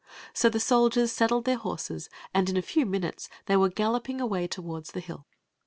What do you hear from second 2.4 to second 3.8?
in a few minutes they were